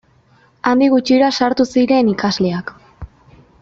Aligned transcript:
Handik 0.69 0.93
gutxira 0.95 1.29
sartu 1.41 1.69
zinen 1.77 2.13
ikasleak. 2.17 2.77